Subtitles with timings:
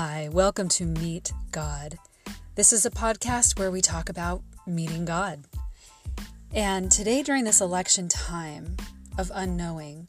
[0.00, 1.98] Hi, welcome to Meet God.
[2.54, 5.42] This is a podcast where we talk about meeting God.
[6.54, 8.76] And today, during this election time
[9.18, 10.08] of unknowing,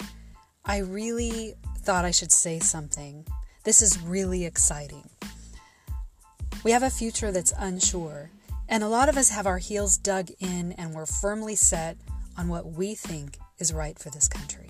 [0.64, 3.26] I really thought I should say something.
[3.64, 5.10] This is really exciting.
[6.64, 8.30] We have a future that's unsure,
[8.68, 11.98] and a lot of us have our heels dug in and we're firmly set
[12.38, 14.70] on what we think is right for this country.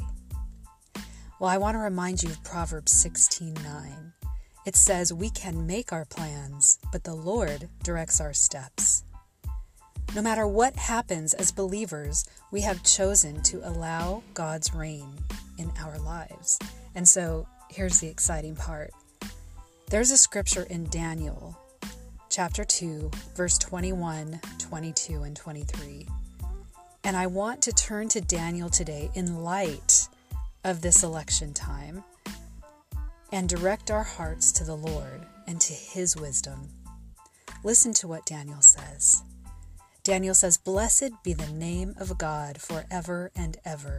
[1.42, 4.14] Well, I want to remind you of Proverbs 16:9.
[4.70, 9.04] It says, "We can make our plans, but the Lord directs our steps."
[10.14, 15.26] No matter what happens as believers, we have chosen to allow God's reign
[15.58, 16.60] in our lives.
[16.94, 18.94] And so, here's the exciting part.
[19.88, 21.58] There's a scripture in Daniel
[22.30, 26.08] chapter 2, verse 21, 22, and 23.
[27.04, 30.10] And I want to turn to Daniel today in light
[30.64, 32.04] of this election time
[33.32, 36.70] and direct our hearts to the Lord and to His wisdom.
[37.64, 39.24] Listen to what Daniel says.
[40.04, 43.98] Daniel says, Blessed be the name of God forever and ever,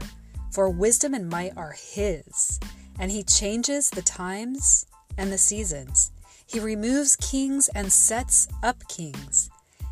[0.50, 2.58] for wisdom and might are His,
[2.98, 4.86] and He changes the times
[5.18, 6.12] and the seasons.
[6.46, 9.50] He removes kings and sets up kings.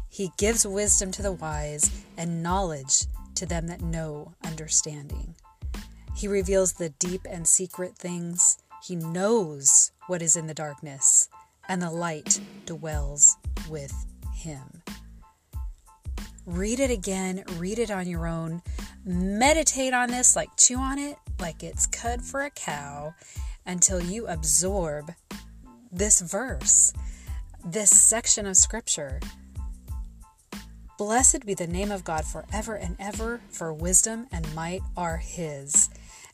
[0.09, 3.05] He gives wisdom to the wise and knowledge
[3.37, 5.37] to them that know understanding.
[6.17, 8.59] He reveals the deep and secret things.
[8.83, 11.29] He knows what is in the darkness,
[11.69, 13.37] and the light dwells
[13.69, 13.93] with
[14.35, 14.83] him.
[16.47, 18.63] Read it again, read it on your own,
[19.05, 23.15] meditate on this, like chew on it, like it's cud for a cow,
[23.67, 25.13] until you absorb
[25.93, 26.93] this verse,
[27.65, 29.21] this section of scripture.
[30.97, 35.91] Blessed be the name of God forever and ever, for wisdom and might are His.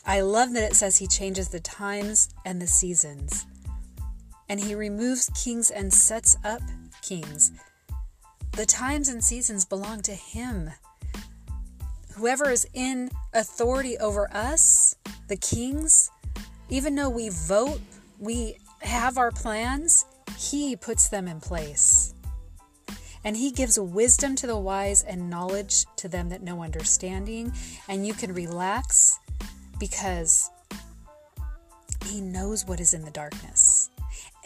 [0.06, 3.46] I love that it says he changes the times and the seasons.
[4.48, 6.60] And he removes kings and sets up
[7.00, 7.52] kings.
[8.52, 10.70] The times and seasons belong to him.
[12.14, 14.94] Whoever is in authority over us,
[15.28, 16.10] the kings,
[16.68, 17.80] even though we vote,
[18.18, 20.04] we have our plans,
[20.38, 22.14] he puts them in place.
[23.24, 27.54] And he gives wisdom to the wise and knowledge to them that know understanding.
[27.88, 29.18] And you can relax
[29.84, 30.50] because
[32.06, 33.90] he knows what is in the darkness.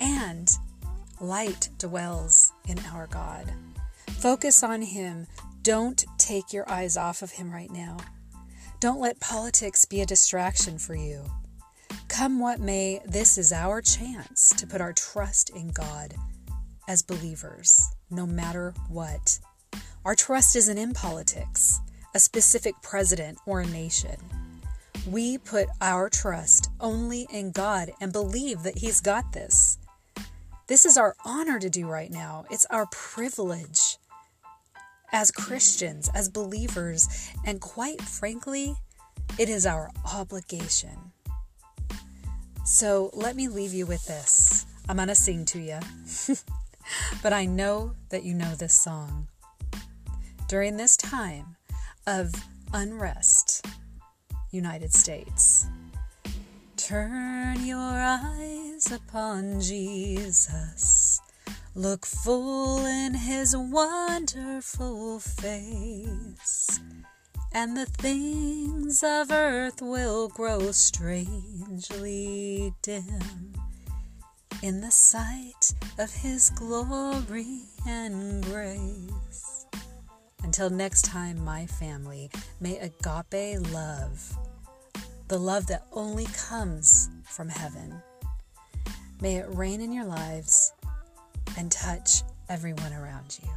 [0.00, 0.50] And
[1.20, 3.52] light dwells in our God.
[4.18, 5.28] Focus on him.
[5.62, 7.98] Don't take your eyes off of him right now.
[8.80, 11.22] Don't let politics be a distraction for you.
[12.08, 16.14] Come what may, this is our chance to put our trust in God
[16.88, 19.38] as believers, no matter what.
[20.04, 21.78] Our trust isn't in politics,
[22.12, 24.16] a specific president, or a nation.
[25.10, 29.78] We put our trust only in God and believe that He's got this.
[30.66, 32.44] This is our honor to do right now.
[32.50, 33.96] It's our privilege
[35.10, 38.76] as Christians, as believers, and quite frankly,
[39.38, 41.12] it is our obligation.
[42.66, 44.66] So let me leave you with this.
[44.90, 45.78] I'm going to sing to you,
[47.22, 49.28] but I know that you know this song.
[50.48, 51.56] During this time
[52.06, 52.34] of
[52.74, 53.47] unrest,
[54.50, 55.66] United States.
[56.76, 61.20] Turn your eyes upon Jesus.
[61.74, 66.80] Look full in his wonderful face,
[67.52, 73.52] and the things of earth will grow strangely dim
[74.62, 79.57] in the sight of his glory and grace.
[80.42, 84.36] Until next time, my family, may agape love,
[85.28, 88.00] the love that only comes from heaven,
[89.20, 90.72] may it reign in your lives
[91.56, 93.48] and touch everyone around you.